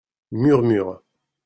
Murmures. 0.39 0.99